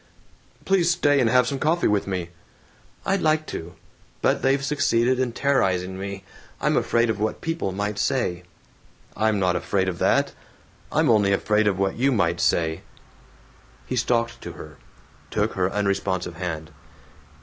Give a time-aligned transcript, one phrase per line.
[0.65, 2.31] "Please stay and have some coffee with me."
[3.05, 3.75] "I'd like to.
[4.23, 6.23] But they've succeeded in terrorizing me.
[6.59, 8.41] I'm afraid of what people might say."
[9.15, 10.33] "I'm not afraid of that.
[10.91, 12.81] I'm only afraid of what you might say!"
[13.85, 14.77] He stalked to her;
[15.29, 16.71] took her unresponsive hand.